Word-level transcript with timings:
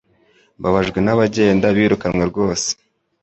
Mbabajwe 0.59 0.99
n'abagenda 1.01 1.65
birukanwe 1.77 2.23
rwose 2.31 2.69